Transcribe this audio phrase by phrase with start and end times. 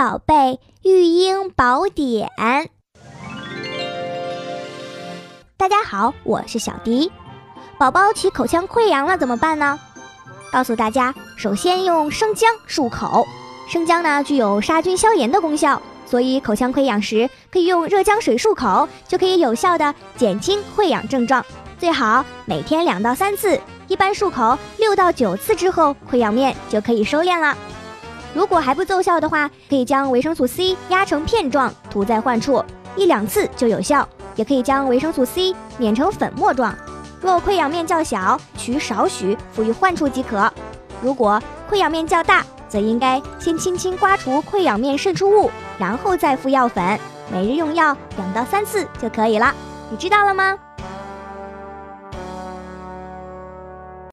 [0.00, 2.30] 宝贝育婴宝典。
[5.58, 7.12] 大家好，我是小迪。
[7.76, 9.78] 宝宝起口腔溃疡了怎么办呢？
[10.50, 13.26] 告诉大家，首先用生姜漱口。
[13.68, 21.44] 生姜呢具有杀菌消炎的功效，所以口腔溃疡时可以用热姜水漱口，就可以有效的减轻溃疡症状。
[21.78, 27.54] 最好每天两到三次，一般漱口六到九次之后，溃疡面就可以收敛了。
[28.32, 32.64] 如果还不奏效的话，可以将维生素 C 压成片状涂在患处，
[32.96, 34.08] 一两次就有效。
[34.36, 36.74] 也可以将维生素 C 碾成粉末状。
[37.20, 40.50] 若溃疡面较小，取少许敷于患处即可。
[41.02, 46.98] 如果溃疡面较大，则应该先轻轻刮除溃疡面渗出物，然后再敷药粉。
[47.30, 49.52] 每日用药两到三次就可以了。
[49.90, 50.56] 你知道了吗？